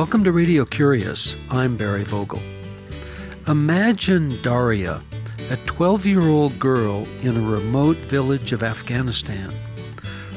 [0.00, 1.36] Welcome to Radio Curious.
[1.50, 2.40] I'm Barry Vogel.
[3.46, 5.02] Imagine Darya,
[5.50, 9.52] a 12 year old girl in a remote village of Afghanistan.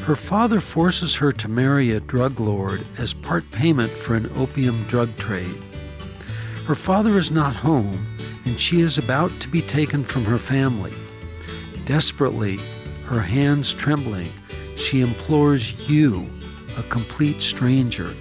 [0.04, 4.84] Her father forces her to marry a drug lord as part payment for an opium
[4.90, 5.56] drug trade.
[6.66, 8.06] Her father is not home,
[8.44, 10.92] and she is about to be taken from her family.
[11.86, 12.60] Desperately,
[13.06, 14.34] her hands trembling,
[14.76, 16.30] she implores you,
[16.78, 18.14] a complete stranger,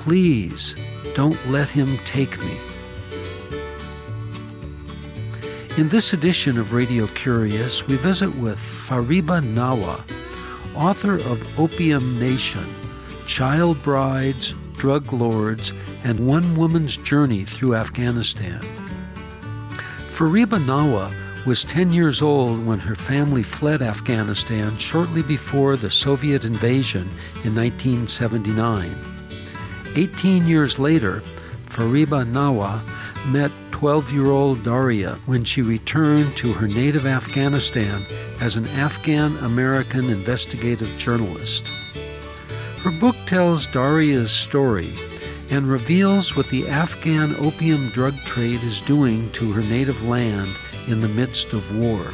[0.00, 0.74] please
[1.14, 2.56] don't let him take me.
[5.76, 10.00] In this edition of Radio Curious, we visit with Fariba Nawa,
[10.74, 12.66] author of Opium Nation
[13.26, 18.60] Child Brides, Drug Lords, and One Woman's Journey Through Afghanistan.
[20.08, 21.12] Fariba Nawa
[21.44, 27.08] was 10 years old when her family fled Afghanistan shortly before the Soviet invasion
[27.44, 29.19] in 1979.
[29.96, 31.22] 18 years later,
[31.66, 32.82] Fariba Nawa
[33.28, 38.04] met 12 year old Darya when she returned to her native Afghanistan
[38.40, 41.68] as an Afghan American investigative journalist.
[42.82, 44.92] Her book tells Darya's story
[45.50, 50.50] and reveals what the Afghan opium drug trade is doing to her native land
[50.86, 52.12] in the midst of war.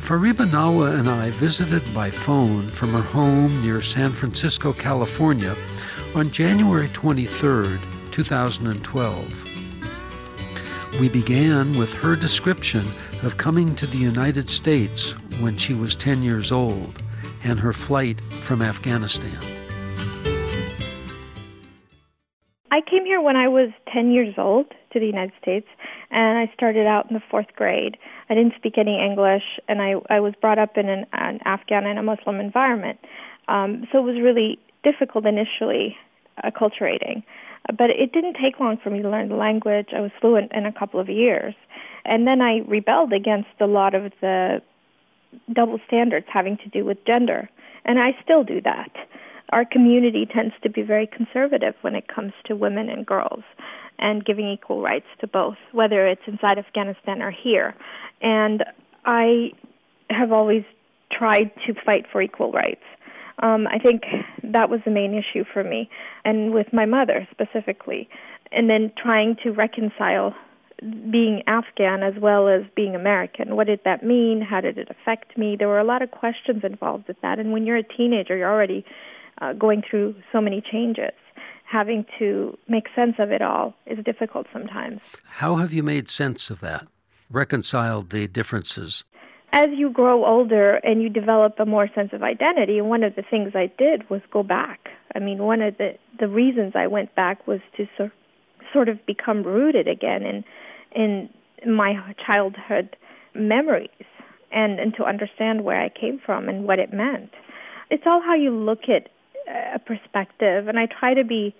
[0.00, 5.56] Fariba Nawa and I visited by phone from her home near San Francisco, California
[6.14, 7.78] on January 23,
[8.10, 11.00] 2012.
[11.00, 12.86] We began with her description
[13.22, 17.02] of coming to the United States when she was 10 years old
[17.44, 19.38] and her flight from Afghanistan.
[22.70, 25.66] I came here when I was 10 years old to the United States,
[26.10, 27.96] and I started out in the fourth grade.
[28.28, 31.86] I didn't speak any English, and I, I was brought up in an, an Afghan
[31.86, 32.98] and a Muslim environment.
[33.48, 35.96] Um, so it was really difficult initially,
[36.44, 37.22] acculturating.
[37.76, 39.88] But it didn't take long for me to learn the language.
[39.96, 41.54] I was fluent in a couple of years.
[42.04, 44.60] And then I rebelled against a lot of the
[45.52, 47.48] double standards having to do with gender.
[47.84, 48.90] And I still do that
[49.52, 53.44] our community tends to be very conservative when it comes to women and girls
[53.98, 57.74] and giving equal rights to both, whether it's inside Afghanistan or here.
[58.22, 58.64] And
[59.04, 59.52] I
[60.10, 60.64] have always
[61.12, 62.82] tried to fight for equal rights.
[63.42, 64.02] Um, I think
[64.52, 65.88] that was the main issue for me,
[66.24, 68.08] and with my mother specifically.
[68.50, 70.34] And then trying to reconcile
[71.10, 73.56] being Afghan as well as being American.
[73.56, 74.42] What did that mean?
[74.42, 75.56] How did it affect me?
[75.56, 77.38] There were a lot of questions involved with that.
[77.38, 78.84] And when you're a teenager, you're already
[79.40, 81.12] uh, going through so many changes.
[81.64, 85.00] Having to make sense of it all is difficult sometimes.
[85.24, 86.86] How have you made sense of that?
[87.30, 89.04] Reconciled the differences?
[89.54, 93.22] As you grow older and you develop a more sense of identity, one of the
[93.22, 94.88] things I did was go back.
[95.14, 98.10] I mean, one of the, the reasons I went back was to so,
[98.72, 100.44] sort of become rooted again in,
[100.94, 101.28] in
[101.70, 102.96] my childhood
[103.34, 103.90] memories
[104.50, 107.30] and, and to understand where I came from and what it meant.
[107.90, 109.10] It's all how you look at
[109.48, 111.54] uh, a perspective, and I try to be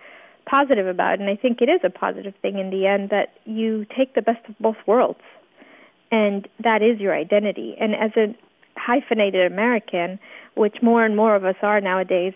[0.47, 1.21] positive about it.
[1.21, 4.23] And I think it is a positive thing in the end that you take the
[4.23, 5.21] best of both worlds,
[6.13, 7.75] and that is your identity.
[7.81, 8.37] And as a
[8.77, 10.21] hyphenated American,
[10.55, 12.35] which more and more of us are nowadays,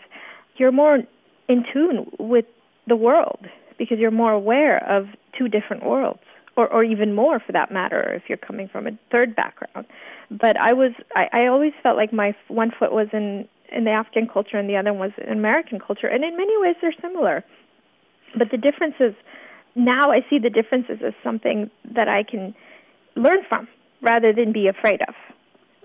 [0.56, 1.02] you're more
[1.48, 2.46] in tune with
[2.88, 3.46] the world
[3.78, 5.06] because you're more aware of
[5.38, 6.22] two different worlds,
[6.56, 9.86] or, or even more for that matter, if you're coming from a third background.
[10.30, 13.90] But I was, I, I always felt like my one foot was in in the
[13.90, 17.44] Afghan culture and the other was in American culture, and in many ways they're similar.
[18.38, 19.14] But the differences
[19.74, 22.54] now I see the differences as something that I can
[23.16, 23.68] learn from
[24.02, 25.14] rather than be afraid of.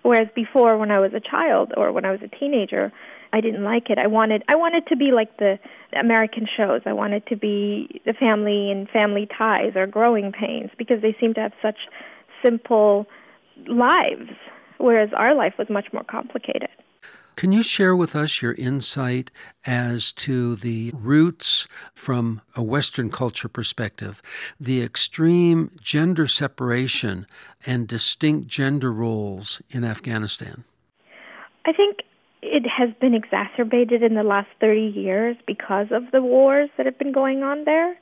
[0.03, 2.91] Whereas before, when I was a child or when I was a teenager,
[3.33, 3.97] I didn't like it.
[3.97, 5.59] I wanted I wanted to be like the
[5.97, 6.81] American shows.
[6.85, 11.33] I wanted to be the family and family ties or growing pains because they seem
[11.35, 11.77] to have such
[12.43, 13.05] simple
[13.67, 14.31] lives,
[14.79, 16.69] whereas our life was much more complicated.
[17.35, 19.31] Can you share with us your insight
[19.65, 24.21] as to the roots from a Western culture perspective,
[24.59, 27.25] the extreme gender separation
[27.65, 30.63] and distinct gender roles in Afghanistan?
[31.65, 31.99] I think
[32.41, 36.97] it has been exacerbated in the last 30 years because of the wars that have
[36.97, 37.95] been going on there.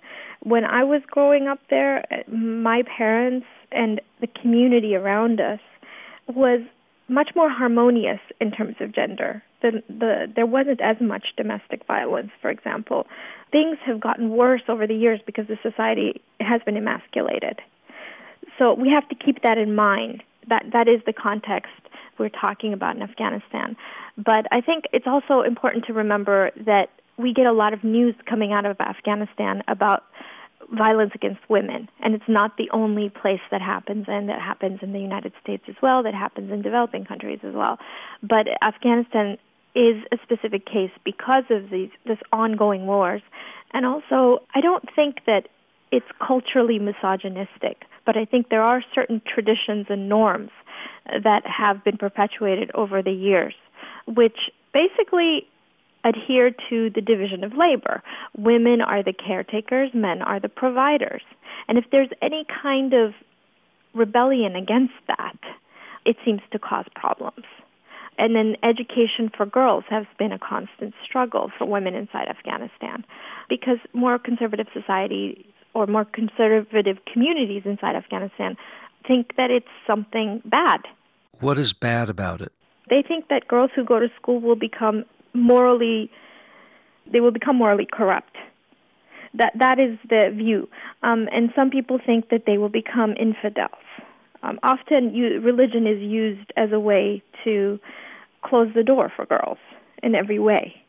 [0.43, 5.59] When I was growing up there, my parents and the community around us
[6.27, 6.61] was
[7.09, 9.43] much more harmonious in terms of gender.
[9.61, 13.07] The, the, there wasn't as much domestic violence, for example.
[13.51, 17.59] Things have gotten worse over the years because the society has been emasculated.
[18.57, 20.23] So we have to keep that in mind.
[20.47, 21.71] That that is the context
[22.17, 23.77] we're talking about in Afghanistan.
[24.17, 28.15] But I think it's also important to remember that we get a lot of news
[28.25, 30.03] coming out of Afghanistan about
[30.71, 34.93] violence against women, and it's not the only place that happens, and that happens in
[34.93, 37.79] the United States as well, that happens in developing countries as well.
[38.21, 39.37] But Afghanistan
[39.75, 43.21] is a specific case because of these this ongoing wars,
[43.73, 45.47] and also I don't think that
[45.91, 50.51] it's culturally misogynistic, but I think there are certain traditions and norms
[51.23, 53.55] that have been perpetuated over the years,
[54.05, 54.37] which
[54.73, 55.47] basically
[56.03, 58.01] adhere to the division of labor.
[58.37, 61.21] Women are the caretakers, men are the providers.
[61.67, 63.13] And if there's any kind of
[63.93, 65.37] rebellion against that,
[66.05, 67.45] it seems to cause problems.
[68.17, 73.05] And then education for girls has been a constant struggle for women inside Afghanistan
[73.47, 75.43] because more conservative societies
[75.73, 78.57] or more conservative communities inside Afghanistan
[79.07, 80.81] think that it's something bad.
[81.39, 82.51] What is bad about it?
[82.89, 86.11] They think that girls who go to school will become morally
[87.11, 88.35] they will become morally corrupt.
[89.33, 90.67] That that is the view,
[91.03, 93.83] um, and some people think that they will become infidels.
[94.41, 97.79] Um, often, you, religion is used as a way to
[98.41, 99.59] close the door for girls
[100.01, 100.81] in every way.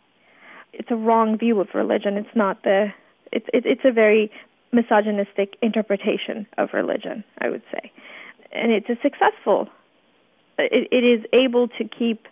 [0.73, 2.17] It's a wrong view of religion.
[2.17, 2.93] It's not the.
[3.31, 4.31] It's it, it's a very
[4.73, 7.93] misogynistic interpretation of religion, I would say,
[8.53, 9.69] and it's a successful.
[10.59, 12.27] It, it is able to keep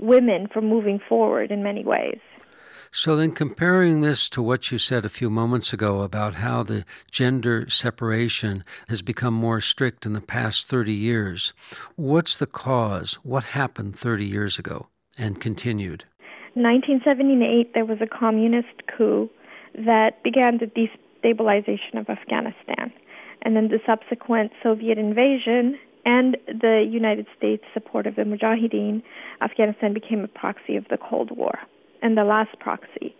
[0.00, 2.18] women from moving forward in many ways.
[2.92, 6.84] So, then comparing this to what you said a few moments ago about how the
[7.12, 11.52] gender separation has become more strict in the past 30 years,
[11.94, 13.14] what's the cause?
[13.22, 16.04] What happened 30 years ago and continued?
[16.54, 19.30] 1978, there was a communist coup
[19.86, 22.92] that began the destabilization of Afghanistan.
[23.42, 29.02] And then the subsequent Soviet invasion and the United States support of the Mujahideen,
[29.40, 31.58] Afghanistan became a proxy of the Cold War,
[32.02, 33.14] and the last proxy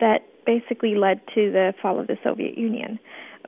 [0.00, 2.98] that basically led to the fall of the Soviet Union.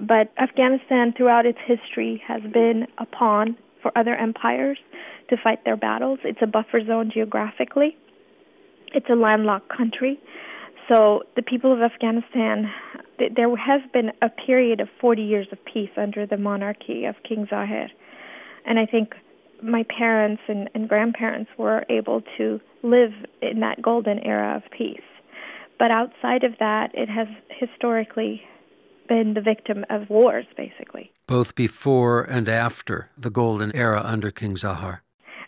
[0.00, 4.78] But Afghanistan, throughout its history, has been a pawn for other empires
[5.30, 6.18] to fight their battles.
[6.24, 7.96] It's a buffer zone geographically,
[8.94, 10.18] it's a landlocked country.
[10.88, 12.72] So the people of Afghanistan,
[13.18, 17.46] there has been a period of 40 years of peace under the monarchy of King
[17.50, 17.90] Zahir
[18.64, 19.14] and I think
[19.62, 23.12] my parents and, and grandparents were able to live
[23.42, 25.00] in that golden era of peace.
[25.78, 28.42] But outside of that, it has historically
[29.08, 31.10] been the victim of wars, basically.
[31.26, 35.02] Both before and after the golden era under King Zahir.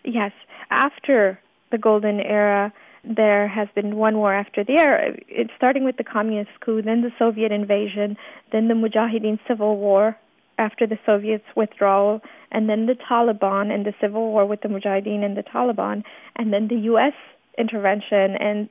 [0.05, 0.33] Yes.
[0.71, 1.39] After
[1.71, 2.73] the golden era,
[3.05, 7.03] there has been one war after the other, It's starting with the communist coup, then
[7.03, 8.17] the Soviet invasion,
[8.53, 10.17] then the Mujahideen civil war,
[10.61, 12.21] after the Soviets' withdrawal,
[12.53, 16.05] and then the Taliban and the civil war with the Mujahideen and the Taliban,
[16.37, 17.15] and then the U.S.
[17.57, 18.69] intervention and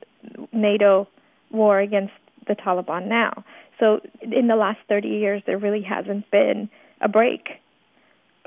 [0.52, 1.08] NATO
[1.50, 2.12] war against
[2.46, 3.44] the Taliban now.
[3.80, 6.70] So in the last 30 years, there really hasn't been
[7.00, 7.48] a break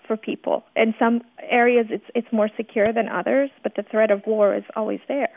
[0.08, 0.64] for people.
[0.76, 4.64] In some areas, it's it's more secure than others, but the threat of war is
[4.76, 5.32] always there.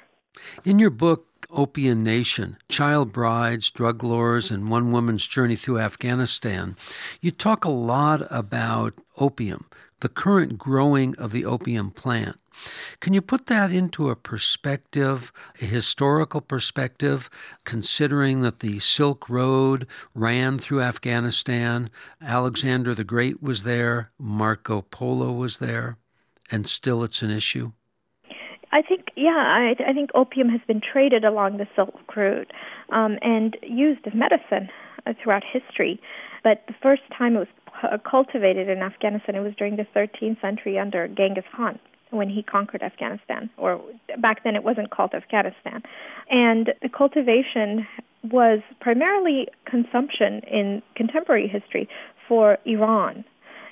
[0.65, 6.77] In your book, Opium Nation Child Brides, Drug Lords, and One Woman's Journey Through Afghanistan,
[7.21, 9.67] you talk a lot about opium,
[10.01, 12.39] the current growing of the opium plant.
[13.01, 17.29] Can you put that into a perspective, a historical perspective,
[17.65, 25.33] considering that the Silk Road ran through Afghanistan, Alexander the Great was there, Marco Polo
[25.33, 25.99] was there,
[26.51, 27.73] and still it's an issue?
[29.17, 32.53] Yeah, I, I think opium has been traded along the Silk Route
[32.91, 34.69] um, and used as medicine
[35.07, 35.99] uh, throughout history.
[36.45, 37.49] But the first time it was
[37.83, 41.79] uh, cultivated in Afghanistan, it was during the 13th century under Genghis Khan
[42.11, 43.81] when he conquered Afghanistan, or
[44.19, 45.83] back then it wasn't called Afghanistan.
[46.31, 47.87] And the cultivation
[48.23, 51.89] was primarily consumption in contemporary history
[52.29, 53.25] for Iran,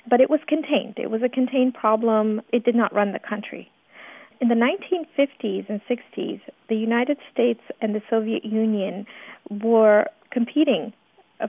[0.09, 0.95] but it was contained.
[0.97, 2.41] It was a contained problem.
[2.51, 3.71] It did not run the country.
[4.41, 9.05] In the 1950s and 60s, the United States and the Soviet Union
[9.49, 10.93] were competing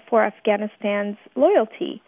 [0.08, 2.02] for Afghanistan's loyalty,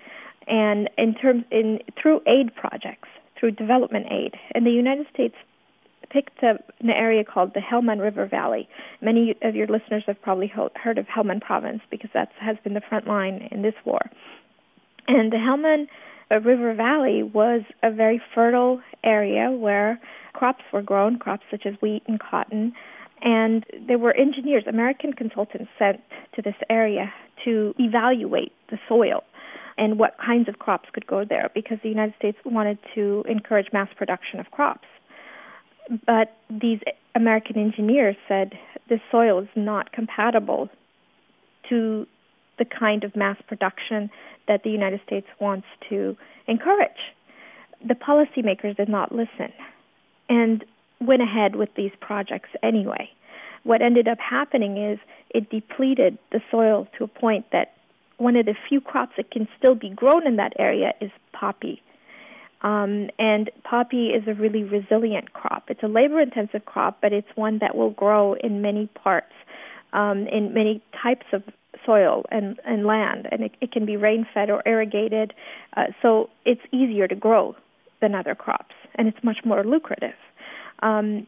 [0.47, 3.09] and in terms in through aid projects,
[3.39, 5.35] through development aid, and the United States
[6.11, 8.69] picked up an area called the Helmand River Valley.
[9.01, 12.81] Many of your listeners have probably heard of Helmand Province because that has been the
[12.81, 14.01] front line in this war.
[15.07, 15.89] And the Helmand
[16.45, 20.01] River Valley was a very fertile area where
[20.39, 22.73] crops were grown, crops such as wheat and cotton.
[23.21, 26.01] And there were engineers, American consultants sent
[26.37, 27.13] to this area
[27.45, 29.25] to evaluate the soil
[29.77, 33.67] and what kinds of crops could go there because the United States wanted to encourage
[33.73, 34.87] mass production of crops.
[36.07, 36.81] but these
[37.15, 38.53] American engineers said
[38.89, 40.69] this soil is not compatible
[41.69, 42.07] to
[42.59, 44.11] the kind of mass production
[44.47, 46.17] that the United States wants to
[46.47, 47.03] encourage.
[47.87, 49.53] The policymakers did not listen
[50.29, 50.65] and
[51.01, 53.11] went ahead with these projects anyway.
[53.65, 54.99] What ended up happening is
[55.31, 57.75] it depleted the soil to a point that
[58.17, 61.83] one of the few crops that can still be grown in that area is poppy.
[62.63, 65.65] Um, and poppy is a really resilient crop.
[65.69, 69.33] It's a labor intensive crop, but it's one that will grow in many parts,
[69.93, 71.45] um, in many types of
[71.87, 75.33] soil and, and land, and it, it can be rain fed or irrigated.
[75.77, 77.55] Uh, so it's easier to grow
[78.01, 80.17] than other crops, and it's much more lucrative.
[80.81, 81.27] Um,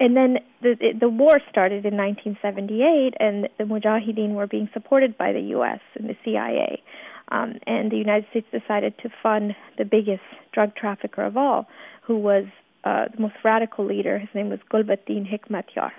[0.00, 5.32] and then the the war started in 1978, and the Mujahideen were being supported by
[5.32, 5.80] the U.S.
[5.96, 6.82] and the CIA.
[7.30, 11.66] Um, and the United States decided to fund the biggest drug trafficker of all,
[12.02, 12.44] who was
[12.84, 14.18] uh, the most radical leader.
[14.18, 15.90] His name was Gulbuddin Hekmatyar.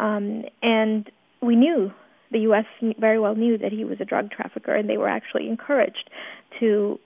[0.00, 1.92] Um, and we knew,
[2.30, 2.66] the U.S.
[2.98, 6.10] very well knew that he was a drug trafficker, and they were actually encouraged
[6.58, 6.98] to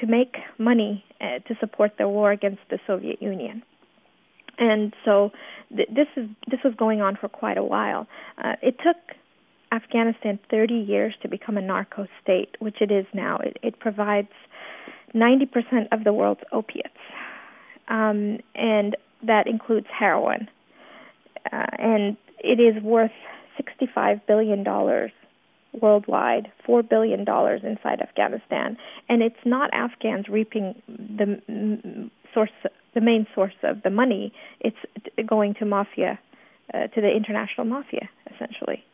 [0.00, 3.62] to make money uh, to support the war against the Soviet Union.
[4.58, 5.32] And so
[5.74, 8.06] th- this is this was going on for quite a while.
[8.42, 8.96] Uh, it took
[9.72, 13.38] Afghanistan 30 years to become a narco state, which it is now.
[13.38, 14.28] It, it provides
[15.14, 16.88] 90% of the world's opiates,
[17.88, 20.48] um, and that includes heroin.
[21.52, 23.12] Uh, and it is worth
[23.56, 25.12] 65 billion dollars
[25.80, 28.76] worldwide, four billion dollars inside Afghanistan,
[29.08, 32.50] and it's not Afghans reaping the source,
[32.94, 34.32] the main source of the money.
[34.60, 34.76] It's
[35.26, 36.18] going to mafia,
[36.72, 38.84] uh, to the international mafia, essentially.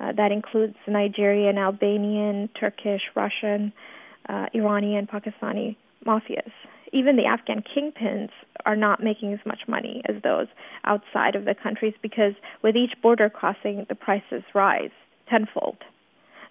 [0.00, 3.72] Uh, that includes Nigerian, Albanian, Turkish, Russian,
[4.28, 6.50] uh, Iranian, Pakistani mafias.
[6.92, 8.30] Even the Afghan kingpins
[8.66, 10.48] are not making as much money as those
[10.84, 14.90] outside of the countries because with each border crossing, the prices rise
[15.28, 15.78] tenfold.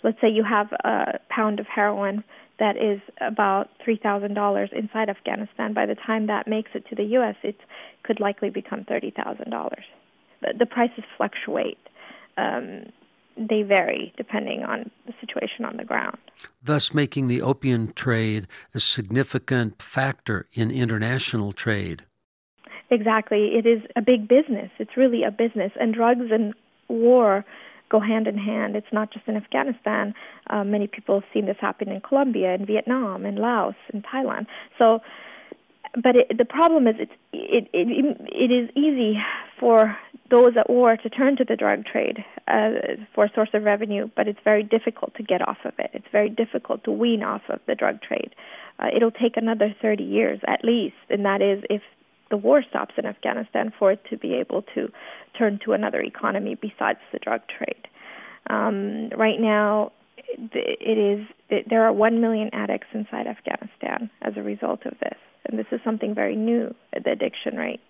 [0.04, 2.24] Let's say you have a pound of heroin
[2.60, 5.74] that is about $3,000 inside Afghanistan.
[5.74, 7.58] By the time that makes it to the U.S., it
[8.04, 9.50] could likely become $30,000.
[10.42, 11.80] The, the prices fluctuate.
[12.38, 12.86] Um,
[13.36, 16.18] they vary depending on the situation on the ground.
[16.62, 22.06] Thus, making the opium trade a significant factor in international trade.
[22.90, 23.54] Exactly.
[23.56, 24.70] It is a big business.
[24.78, 25.72] It's really a business.
[25.80, 26.54] And drugs and
[26.90, 27.46] war
[27.92, 28.76] go hand in hand.
[28.76, 30.14] It's not just in Afghanistan.
[30.50, 34.48] Uh, many people have seen this happen in Colombia, in Vietnam, in Laos, in Thailand.
[34.78, 35.02] So,
[36.02, 39.20] but it, the problem is it's, it, it, it is easy
[39.60, 39.98] for
[40.30, 42.70] those at war to turn to the drug trade uh,
[43.14, 45.92] for a source of revenue, but it's very difficult to get off of it.
[45.94, 48.34] It's very difficult to wean off of the drug trade.
[48.80, 51.82] Uh, it'll take another 30 years at least, and that is if
[52.32, 54.92] the war stops in Afghanistan for it to be able to
[55.38, 57.88] turn to another economy besides the drug trade.
[58.50, 59.92] Um, right now,
[60.28, 65.18] it is it, there are one million addicts inside Afghanistan as a result of this,
[65.46, 67.82] and this is something very new, the addiction rate.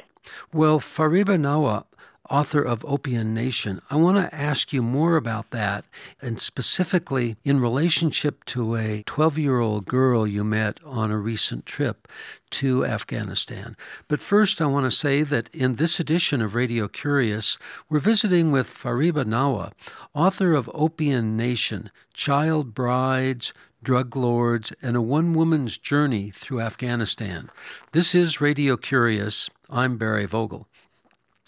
[0.53, 1.85] Well, Fariba Nawa,
[2.29, 5.85] author of Opium Nation, I want to ask you more about that,
[6.21, 11.65] and specifically in relationship to a 12 year old girl you met on a recent
[11.65, 12.07] trip
[12.51, 13.75] to Afghanistan.
[14.07, 17.57] But first, I want to say that in this edition of Radio Curious,
[17.89, 19.71] we're visiting with Fariba Nawa,
[20.13, 27.49] author of Opium Nation Child Brides, drug lords, and a one woman's journey through Afghanistan.
[27.93, 29.49] This is Radio Curious.
[29.69, 30.67] I'm Barry Vogel.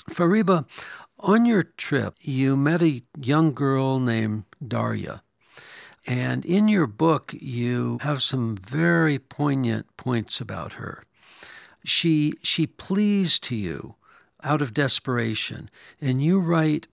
[0.10, 0.66] Fariba,
[1.20, 5.24] on your trip, you met a young girl named Darya.
[6.06, 11.04] And in your book, you have some very poignant points about her.
[11.86, 13.96] She, she pleads to you
[14.44, 15.70] out of desperation,
[16.02, 16.88] and you write,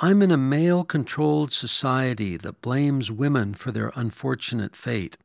[0.00, 5.18] I'm in a male controlled society that blames women for their unfortunate fate.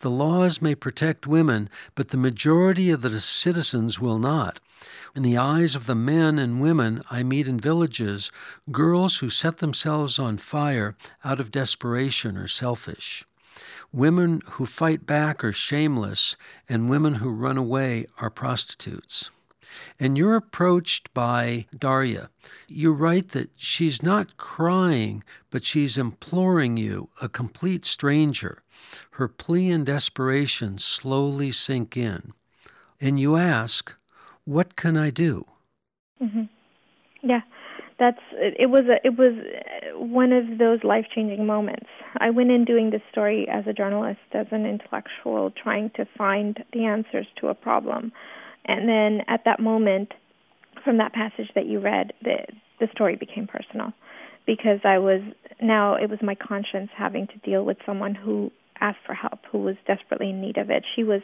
[0.00, 4.60] The laws may protect women, but the majority of the citizens will not.
[5.14, 8.32] In the eyes of the men and women I meet in villages,
[8.70, 13.24] girls who set themselves on fire out of desperation are selfish.
[13.92, 16.36] Women who fight back are shameless,
[16.68, 19.30] and women who run away are prostitutes.
[19.98, 22.30] And you're approached by Darya.
[22.68, 28.62] You write that she's not crying, but she's imploring you, a complete stranger.
[29.12, 32.32] Her plea and desperation slowly sink in.
[33.00, 33.94] And you ask,
[34.44, 35.46] What can I do?
[36.20, 36.44] Mm-hmm.
[37.22, 37.42] Yeah
[38.02, 39.32] that's it was a, it was
[39.94, 41.86] one of those life changing moments.
[42.18, 46.64] I went in doing this story as a journalist, as an intellectual, trying to find
[46.72, 48.12] the answers to a problem.
[48.64, 50.12] And then at that moment,
[50.84, 52.38] from that passage that you read, the
[52.80, 53.92] the story became personal
[54.46, 55.20] because I was
[55.60, 58.50] now it was my conscience having to deal with someone who
[58.80, 60.84] asked for help, who was desperately in need of it.
[60.96, 61.22] She was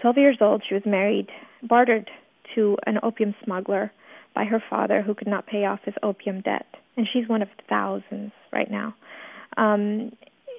[0.00, 0.62] 12 years old.
[0.66, 1.28] She was married,
[1.62, 2.08] bartered
[2.54, 3.90] to an opium smuggler
[4.34, 6.66] by her father who could not pay off his opium debt.
[6.96, 8.94] And she's one of thousands right now.
[9.56, 10.12] Um,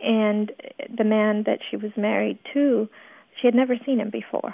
[0.04, 0.52] and
[0.96, 2.90] the man that she was married to,
[3.40, 4.54] she had never seen him before.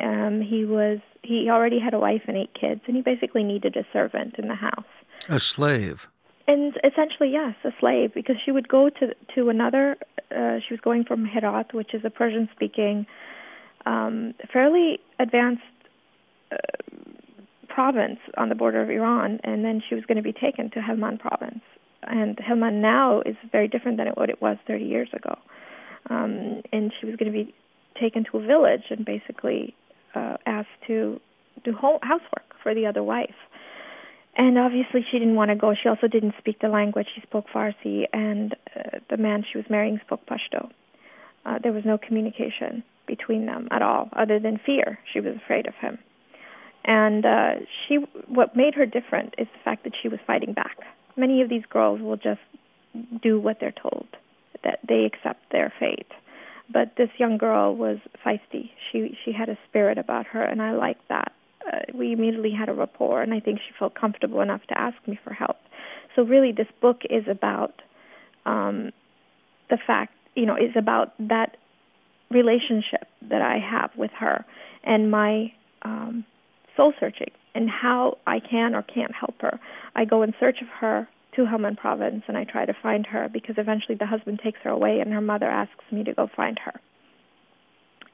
[0.00, 3.76] Um, he was he already had a wife and eight kids, and he basically needed
[3.76, 4.84] a servant in the house.
[5.28, 6.08] A slave.
[6.48, 9.96] And essentially, yes, a slave, because she would go to to another.
[10.30, 13.06] Uh, she was going from Herat, which is a Persian-speaking,
[13.84, 15.62] um, fairly advanced
[16.50, 16.56] uh,
[17.68, 20.80] province on the border of Iran, and then she was going to be taken to
[20.80, 21.60] Helmand province.
[22.02, 25.38] And Helmand now is very different than what it was 30 years ago.
[26.10, 27.54] Um, and she was going to be
[28.00, 29.74] taken to a village and basically
[30.14, 31.20] uh, asked to
[31.64, 33.34] do housework for the other wife.
[34.34, 35.74] And obviously, she didn't want to go.
[35.74, 37.06] She also didn't speak the language.
[37.14, 40.70] She spoke Farsi, and uh, the man she was marrying spoke Pashto.
[41.44, 44.98] Uh, there was no communication between them at all, other than fear.
[45.12, 45.98] She was afraid of him.
[46.84, 47.50] And uh,
[47.86, 47.96] she,
[48.26, 50.78] what made her different is the fact that she was fighting back.
[51.16, 52.40] Many of these girls will just
[53.22, 54.06] do what they're told,
[54.64, 56.10] that they accept their fate.
[56.72, 58.70] But this young girl was feisty.
[58.90, 61.32] She she had a spirit about her, and I liked that.
[61.66, 64.96] Uh, we immediately had a rapport, and I think she felt comfortable enough to ask
[65.06, 65.58] me for help.
[66.14, 67.82] So really, this book is about
[68.46, 68.92] um,
[69.70, 71.56] the fact, you know, is about that
[72.30, 74.44] relationship that I have with her
[74.84, 75.52] and my
[75.82, 76.24] um,
[76.76, 79.60] soul searching and how I can or can't help her.
[79.94, 83.28] I go in search of her to Helmand province and I try to find her
[83.32, 86.58] because eventually the husband takes her away and her mother asks me to go find
[86.58, 86.80] her.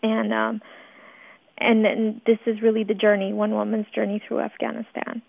[0.02, 0.62] And um
[1.58, 5.22] and and this is really the journey, one woman's journey through Afghanistan.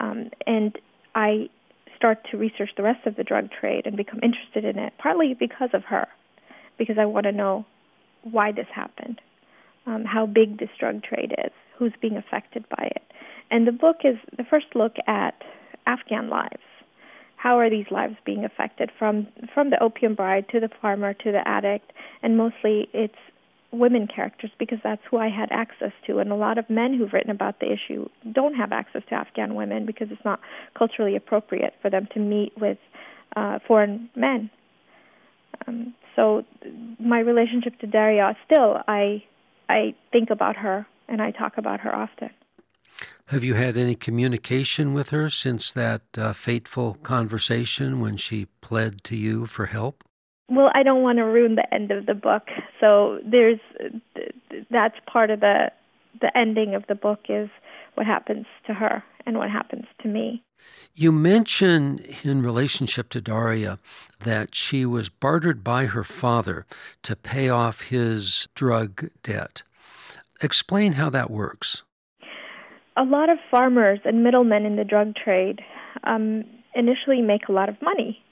[0.00, 0.76] Um and
[1.14, 1.48] I
[1.96, 5.34] start to research the rest of the drug trade and become interested in it, partly
[5.34, 6.06] because of her,
[6.78, 7.64] because I want to know
[8.22, 9.20] why this happened,
[9.86, 13.02] um, how big this drug trade is, who's being affected by it.
[13.50, 15.42] And the book is the first look at
[15.86, 16.62] Afghan lives.
[17.46, 21.30] How are these lives being affected from from the opium bride to the farmer to
[21.30, 23.22] the addict, and mostly it's
[23.70, 26.18] women characters because that's who I had access to.
[26.18, 29.54] And a lot of men who've written about the issue don't have access to Afghan
[29.54, 30.40] women because it's not
[30.76, 32.78] culturally appropriate for them to meet with
[33.36, 34.50] uh, foreign men.
[35.68, 36.42] Um, so
[36.98, 39.22] my relationship to Darya, still I
[39.68, 42.30] I think about her and I talk about her often.
[43.30, 49.02] Have you had any communication with her since that uh, fateful conversation when she pled
[49.04, 50.04] to you for help?
[50.48, 52.44] Well, I don't want to ruin the end of the book,
[52.80, 53.58] so there's
[54.70, 55.72] that's part of the
[56.20, 57.50] the ending of the book is
[57.94, 60.44] what happens to her and what happens to me.
[60.94, 63.80] You mention in relationship to Darya
[64.20, 66.64] that she was bartered by her father
[67.02, 69.62] to pay off his drug debt.
[70.40, 71.82] Explain how that works.
[72.96, 75.60] A lot of farmers and middlemen in the drug trade
[76.04, 78.22] um, initially make a lot of money,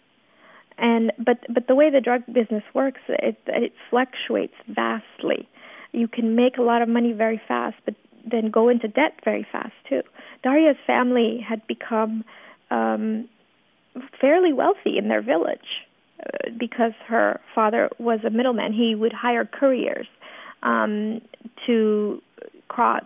[0.79, 5.49] and but but the way the drug business works, it it fluctuates vastly.
[5.93, 7.95] You can make a lot of money very fast, but
[8.31, 10.03] then go into debt very fast too.
[10.45, 12.25] Darya's family had become
[12.71, 13.29] um,
[14.21, 15.87] fairly wealthy in their village
[16.21, 18.73] uh, because her father was a middleman.
[18.73, 20.07] He would hire couriers
[20.63, 21.21] um,
[21.67, 22.21] to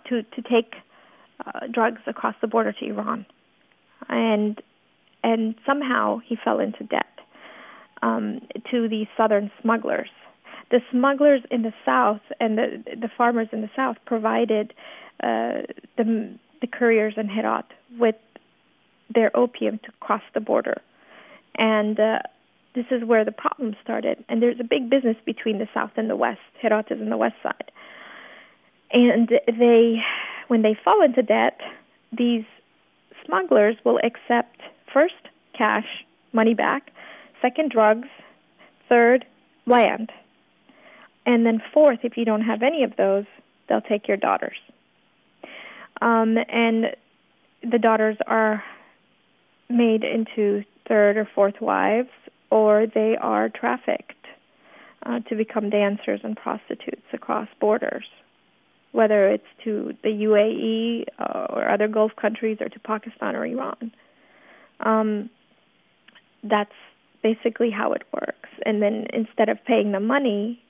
[0.09, 0.75] to to take
[1.47, 3.27] uh, drugs across the border to Iran,
[4.09, 4.61] and
[5.23, 7.07] and somehow he fell into debt
[8.03, 10.11] um, to these southern smugglers.
[10.71, 14.75] The smugglers in the south and the the farmers in the south provided
[15.23, 15.63] uh,
[15.97, 17.67] the the couriers in Herat
[17.99, 18.17] with
[19.15, 20.83] their opium to cross the border,
[21.57, 22.19] and uh,
[22.75, 24.25] this is where the problem started.
[24.29, 26.41] And there's a big business between the south and the west.
[26.63, 27.73] Herat is on the west side.
[28.93, 29.97] And they,
[30.49, 31.61] when they fall into debt,
[32.17, 32.45] these
[33.25, 34.61] smugglers will accept
[34.93, 35.15] first
[35.57, 35.87] cash,
[36.33, 36.91] money back,
[37.41, 38.09] second drugs,
[38.89, 39.25] third
[39.67, 40.11] land.
[41.27, 43.27] And then fourth, if you don't have any of those,
[43.69, 44.57] they'll take your daughters.
[46.01, 46.97] Um, and
[47.63, 48.63] the daughters are
[49.69, 52.09] made into third or fourth wives
[52.51, 54.27] or they are trafficked
[55.05, 58.07] uh, to become dancers and prostitutes across borders,
[58.93, 63.93] whether it's to the UAE uh, or other Gulf countries or to Pakistan or Iran.
[64.81, 65.31] Um,
[66.43, 66.73] that's
[67.23, 68.49] basically how it works.
[68.65, 70.63] And then instead of paying them money,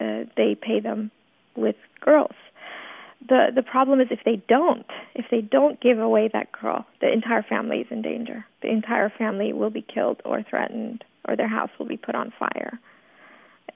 [0.00, 1.10] uh, they pay them
[1.56, 2.34] with girls.
[3.28, 7.10] the the problem is if they don't, if they don't give away that girl, the
[7.10, 8.44] entire family is in danger.
[8.62, 12.32] The entire family will be killed or threatened, or their house will be put on
[12.38, 12.78] fire.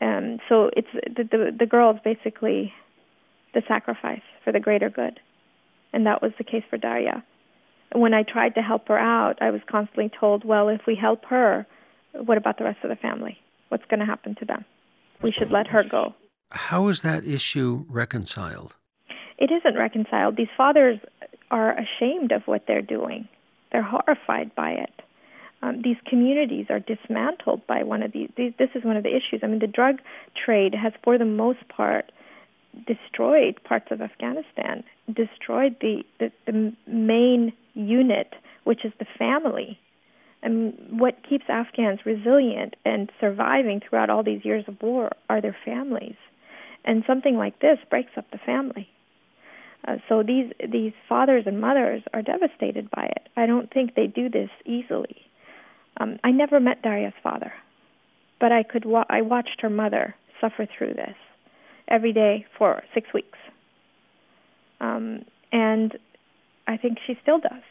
[0.00, 2.72] And so it's the the, the girl is basically
[3.54, 5.20] the sacrifice for the greater good,
[5.92, 7.24] and that was the case for Darya.
[7.92, 11.24] When I tried to help her out, I was constantly told, "Well, if we help
[11.26, 11.66] her,
[12.12, 13.38] what about the rest of the family?
[13.68, 14.64] What's going to happen to them?
[15.22, 16.14] We should let her go."
[16.52, 18.74] How is that issue reconciled?
[19.40, 20.36] it isn't reconciled.
[20.36, 21.00] These fathers
[21.50, 23.26] are ashamed of what they're doing.
[23.72, 25.02] They're horrified by it.
[25.62, 28.52] Um, these communities are dismantled by one of these, these.
[28.58, 29.40] This is one of the issues.
[29.42, 29.96] I mean, the drug
[30.44, 32.12] trade has, for the most part,
[32.87, 39.78] destroyed parts of Afghanistan, destroyed the, the, the main unit, which is the family.
[40.42, 45.56] And what keeps Afghans resilient and surviving throughout all these years of war are their
[45.64, 46.16] families.
[46.85, 48.88] And something like this breaks up the family.
[49.87, 53.28] Uh, so these these fathers and mothers are devastated by it.
[53.37, 55.16] I don't think they do this easily.
[55.98, 57.52] Um, I never met Darya's father,
[58.38, 61.16] but I could wa- I watched her mother suffer through this
[61.90, 63.38] every day for six weeks,
[64.81, 65.98] um, and
[66.66, 67.62] I think she still does.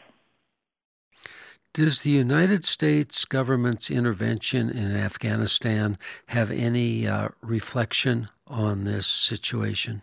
[1.72, 10.02] Does the United States government's intervention in Afghanistan have any uh, reflection on this situation?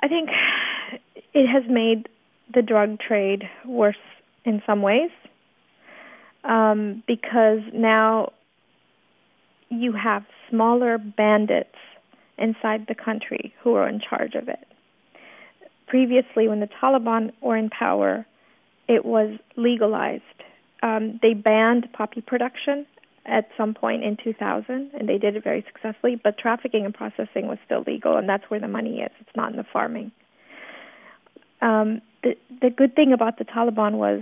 [0.00, 0.30] I think
[1.34, 2.08] it has made
[2.54, 3.96] the drug trade worse
[4.44, 5.10] in some ways
[6.44, 8.32] um, because now
[9.70, 11.74] you have smaller bandits
[12.42, 14.66] inside the country who are in charge of it.
[15.86, 18.26] Previously, when the Taliban were in power,
[18.88, 20.22] it was legalized.
[20.82, 22.86] Um, they banned poppy production
[23.24, 26.20] at some point in 2000, and they did it very successfully.
[26.22, 29.10] But trafficking and processing was still legal, and that's where the money is.
[29.20, 30.12] It's not in the farming
[31.62, 34.20] um, the the good thing about the Taliban was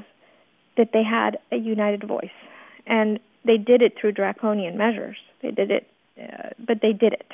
[0.76, 2.30] that they had a united voice,
[2.87, 5.16] and they did it through draconian measures.
[5.42, 5.88] They did it,
[6.20, 7.33] uh, but they did it.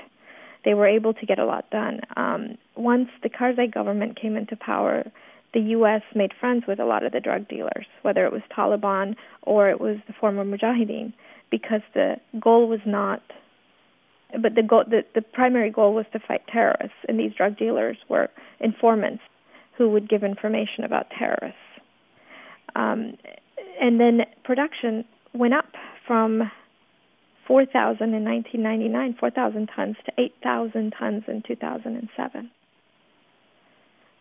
[0.67, 2.01] They were able to get a lot done.
[2.17, 5.05] Um, once the Karzai government came into power,
[5.55, 6.03] the U.S.
[6.15, 9.81] made friends with a lot of the drug dealers, whether it was Taliban or it
[9.81, 11.13] was the former Mujahideen,
[11.53, 13.23] because the goal was not.
[14.33, 17.97] But the goal, the, the primary goal was to fight terrorists, and these drug dealers
[18.09, 19.23] were informants
[19.79, 21.61] who would give information about terrorists.
[22.75, 23.17] Um,
[23.81, 25.69] and then production went up
[26.09, 26.51] from
[27.47, 32.51] 4,000 in 1999, 4,000 tons, to 8,000 tons in 2007.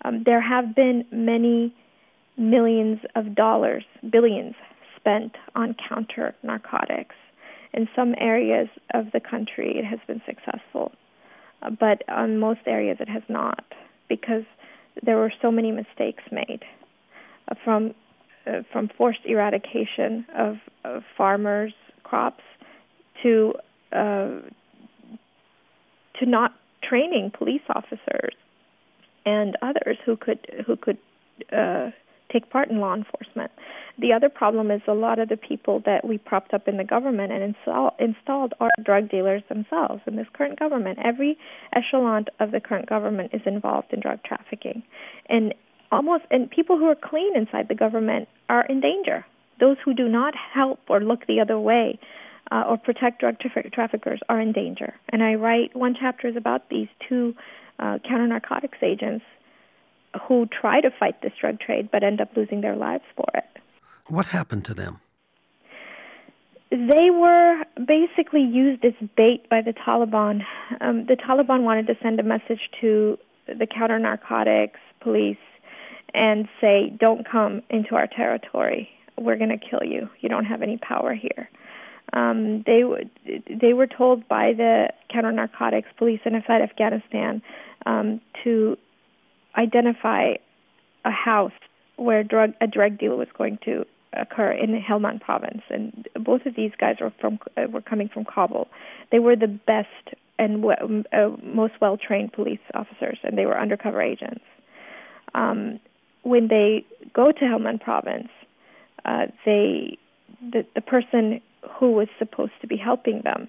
[0.04, 1.74] Um, there have been many
[2.38, 4.56] millions of dollars, billions,
[4.96, 7.16] spent on counter narcotics.
[7.74, 10.92] In some areas of the country, it has been successful,
[11.62, 13.66] uh, but on most areas, it has not
[14.08, 14.44] because
[15.04, 16.64] there were so many mistakes made
[17.50, 17.94] uh, from
[18.48, 22.44] uh, from forced eradication of, of farmers' crops
[23.26, 23.54] to
[23.92, 24.40] uh,
[26.20, 26.54] to not
[26.88, 28.34] training police officers
[29.26, 30.98] and others who could who could
[31.52, 31.90] uh,
[32.32, 33.52] take part in law enforcement.
[34.00, 36.84] The other problem is a lot of the people that we propped up in the
[36.84, 40.02] government and install, installed are drug dealers themselves.
[40.06, 41.38] In this current government, every
[41.74, 44.84] echelon of the current government is involved in drug trafficking,
[45.30, 45.54] and
[45.92, 49.26] almost and people who are clean inside the government are in danger.
[49.60, 51.98] Those who do not help or look the other way
[52.52, 54.94] uh, or protect drug tra- traffickers are in danger.
[55.10, 57.36] And I write one chapter is about these two
[57.80, 59.26] uh, counter narcotics agents
[60.28, 63.46] who try to fight this drug trade but end up losing their lives for it.
[64.08, 65.00] What happened to them?
[66.70, 70.44] They were basically used as bait by the Taliban.
[70.82, 75.38] Um, the Taliban wanted to send a message to the counter narcotics police
[76.14, 78.90] and say, "Don't come into our territory.
[79.18, 80.10] We're going to kill you.
[80.22, 81.50] You don't have any power here."
[82.14, 82.84] Um, they
[83.50, 87.42] they were told by the counter narcotics police inside Afghanistan
[87.86, 88.78] um, to
[89.58, 90.36] identify
[91.04, 91.52] a house
[91.98, 96.56] where drug a drug deal was going to occur in Helmand province, and both of
[96.56, 98.68] these guys were from uh, were coming from Kabul.
[99.12, 103.60] They were the best and w- uh, most well trained police officers, and they were
[103.60, 104.44] undercover agents.
[105.34, 105.80] Um,
[106.24, 108.30] when they go to Helmand province,
[109.06, 109.98] uh, they
[110.42, 113.48] the the person who was supposed to be helping them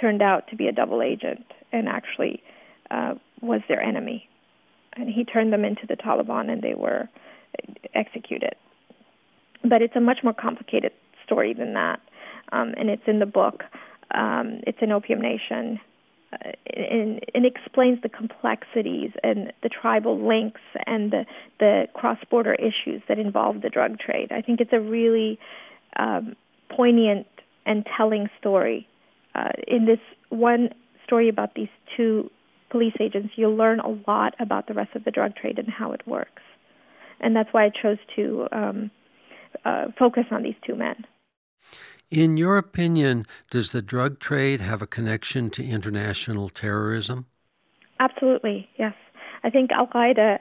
[0.00, 2.42] turned out to be a double agent and actually
[2.90, 4.28] uh, was their enemy
[4.96, 7.08] and he turned them into the Taliban, and they were
[7.94, 8.54] executed.
[9.62, 10.92] But it's a much more complicated
[11.24, 12.00] story than that,
[12.52, 13.62] um, and it's in the book.
[14.12, 15.80] Um, it's in Opium Nation.
[16.32, 21.24] uh, and, and explains the complexities and the tribal links and the,
[21.60, 24.32] the cross-border issues that involve the drug trade.
[24.32, 25.38] I think it's a really
[25.96, 26.34] um,
[26.68, 27.26] poignant
[27.66, 28.88] and telling story.
[29.34, 29.98] Uh, in this
[30.30, 30.70] one
[31.04, 32.30] story about these two
[32.70, 35.92] police agents, you'll learn a lot about the rest of the drug trade and how
[35.92, 36.42] it works.
[37.20, 38.90] And that's why I chose to um,
[39.64, 41.04] uh, focus on these two men.
[42.10, 47.26] In your opinion, does the drug trade have a connection to international terrorism?
[47.98, 48.94] Absolutely, yes.
[49.42, 50.38] I think Al Qaeda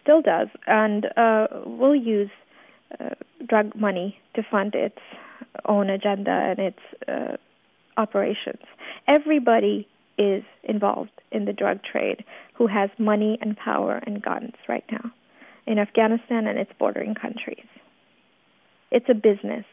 [0.00, 2.30] still does and uh, will use
[2.98, 3.10] uh,
[3.46, 4.98] drug money to fund its
[5.66, 7.36] own agenda and its uh,
[7.96, 8.62] operations.
[9.08, 9.88] Everybody
[10.18, 15.10] is involved in the drug trade who has money and power and guns right now
[15.66, 17.66] in Afghanistan and its bordering countries.
[18.90, 19.64] It's a business.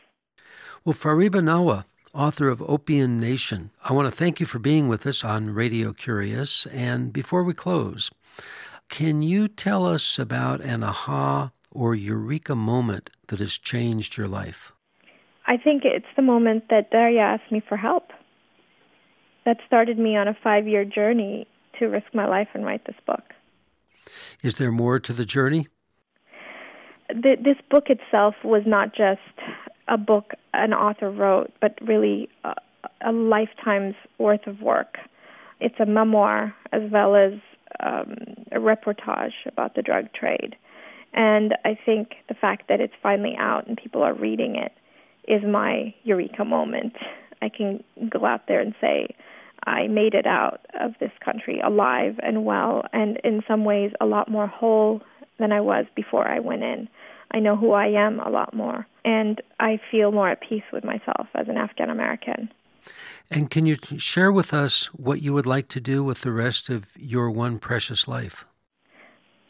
[0.86, 5.06] Well, Fariba Nawa, author of Opium Nation, I want to thank you for being with
[5.06, 6.66] us on Radio Curious.
[6.68, 8.10] And before we close,
[8.88, 14.72] can you tell us about an aha or eureka moment that has changed your life?
[15.50, 18.12] I think it's the moment that Darya asked me for help.
[19.46, 21.48] That started me on a five year journey
[21.80, 23.24] to risk my life and write this book.
[24.44, 25.68] Is there more to the journey?
[27.10, 29.22] The, this book itself was not just
[29.88, 32.54] a book an author wrote, but really a,
[33.04, 35.00] a lifetime's worth of work.
[35.60, 37.34] It's a memoir as well as
[37.80, 38.14] um,
[38.52, 40.56] a reportage about the drug trade.
[41.14, 44.74] And I think the fact that it's finally out and people are reading it
[45.28, 46.94] is my eureka moment.
[47.42, 49.16] I can go out there and say,
[49.66, 54.06] I made it out of this country alive and well, and in some ways a
[54.06, 55.02] lot more whole
[55.38, 56.90] than I was before I went in.
[57.32, 60.84] I know who I am a lot more, and I feel more at peace with
[60.84, 62.50] myself as an Afghan American.
[63.30, 66.70] And can you share with us what you would like to do with the rest
[66.70, 68.46] of your one precious life?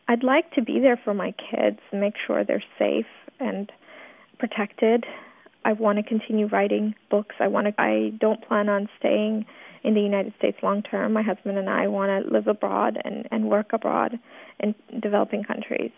[0.10, 3.06] I'd like to be there for my kids, make sure they're safe
[3.40, 3.72] and
[4.40, 5.06] protected.
[5.66, 7.36] I want to continue writing books.
[7.40, 9.46] I want to I don't plan on staying
[9.84, 11.14] in the United States long term.
[11.14, 14.20] My husband and I want to live abroad and, and work abroad
[14.60, 15.92] in developing countries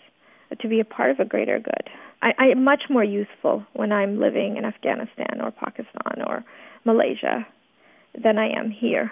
[0.60, 1.90] to be a part of a greater good.
[2.22, 6.44] I, I am much more useful when I'm living in Afghanistan or Pakistan or
[6.84, 7.48] Malaysia
[8.22, 9.12] than I am here.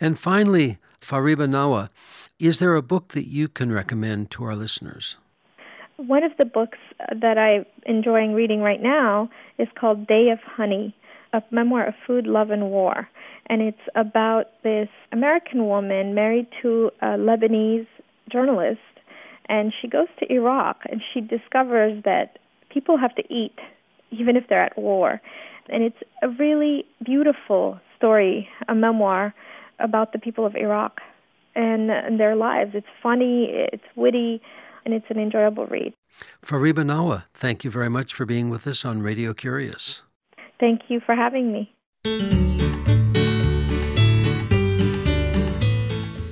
[0.00, 1.90] And finally, Fariba Nawa,
[2.38, 5.16] is there a book that you can recommend to our listeners?
[5.96, 6.78] One of the books
[7.20, 10.94] that I'm enjoying reading right now is called Day of Honey,
[11.32, 13.08] a memoir of food, love, and war.
[13.46, 17.86] And it's about this American woman married to a Lebanese
[18.30, 18.80] journalist
[19.48, 22.38] and she goes to Iraq and she discovers that
[22.70, 23.54] people have to eat
[24.10, 25.20] even if they're at war.
[25.68, 29.34] And it's a really beautiful story, a memoir
[29.78, 31.00] about the people of Iraq
[31.54, 32.70] and, and their lives.
[32.74, 34.40] It's funny, it's witty,
[34.84, 35.92] and it's an enjoyable read.
[36.44, 40.02] Fariba Nawa, thank you very much for being with us on Radio Curious.
[40.58, 41.72] Thank you for having me.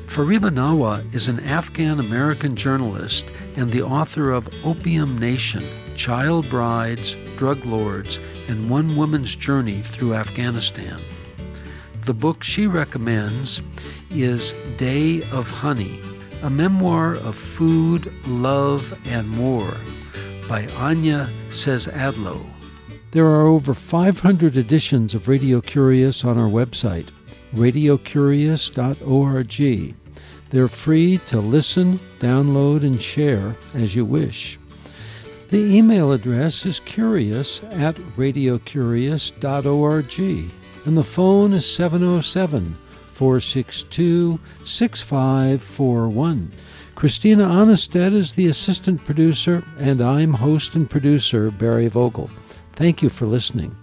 [0.06, 5.64] Fariba Nawa is an Afghan American journalist and the author of Opium Nation
[5.96, 8.18] Child Brides, Drug Lords,
[8.48, 11.00] and One Woman's Journey Through Afghanistan.
[12.04, 13.60] The book she recommends
[14.10, 16.00] is Day of Honey,
[16.44, 19.74] a memoir of food, love, and more
[20.46, 22.44] by Annia Ciezadlo.
[23.12, 27.08] There are over 500 editions of Radio Curious on our website,
[27.54, 29.94] radiocurious.org.
[30.50, 34.58] They're free to listen, download, and share as you wish.
[35.48, 40.52] The email address is curious at radiocurious.org,
[40.84, 42.76] and the phone is 707
[43.24, 46.52] 462 6541.
[46.94, 52.28] Christina Onnested is the assistant producer, and I'm host and producer Barry Vogel.
[52.72, 53.74] Thank you for listening.